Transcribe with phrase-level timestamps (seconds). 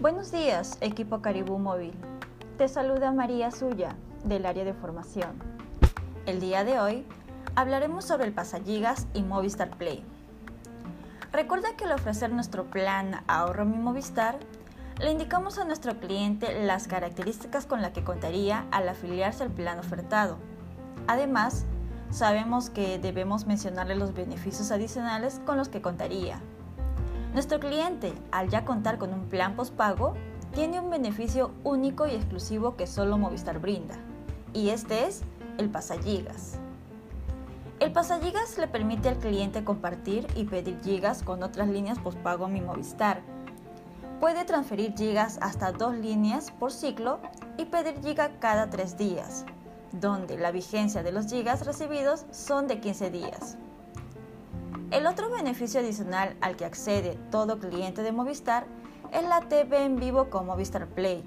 [0.00, 1.92] Buenos días, equipo Caribú Móvil.
[2.56, 5.32] Te saluda María Suya, del área de formación.
[6.26, 7.06] El día de hoy
[7.56, 10.04] hablaremos sobre el Pasagigas y Movistar Play.
[11.32, 14.38] Recuerda que al ofrecer nuestro plan Ahorro Mi Movistar,
[15.00, 19.78] le indicamos a nuestro cliente las características con las que contaría al afiliarse al plan
[19.78, 20.38] ofertado.
[21.06, 21.64] Además,
[22.10, 26.40] sabemos que debemos mencionarle los beneficios adicionales con los que contaría.
[27.34, 30.14] Nuestro cliente, al ya contar con un plan postpago,
[30.54, 33.96] tiene un beneficio único y exclusivo que solo Movistar brinda,
[34.54, 35.22] y este es
[35.58, 36.58] el pasagigas.
[37.80, 42.60] El pasagigas le permite al cliente compartir y pedir gigas con otras líneas postpago Mi
[42.60, 43.20] Movistar.
[44.20, 47.20] Puede transferir gigas hasta dos líneas por ciclo
[47.56, 49.44] y pedir giga cada tres días,
[49.92, 53.58] donde la vigencia de los gigas recibidos son de 15 días.
[54.90, 58.64] El otro beneficio adicional al que accede todo cliente de Movistar
[59.12, 61.22] es la TV en vivo con Movistar Play,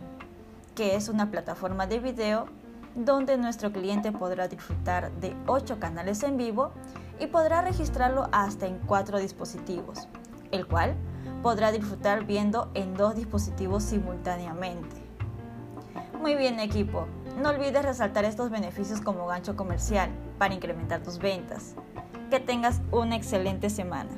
[0.73, 2.47] que es una plataforma de video
[2.95, 6.71] donde nuestro cliente podrá disfrutar de 8 canales en vivo
[7.19, 10.07] y podrá registrarlo hasta en 4 dispositivos,
[10.49, 10.95] el cual
[11.43, 14.95] podrá disfrutar viendo en dos dispositivos simultáneamente.
[16.19, 17.05] Muy bien equipo,
[17.39, 21.75] no olvides resaltar estos beneficios como gancho comercial para incrementar tus ventas.
[22.31, 24.09] Que tengas una excelente semana.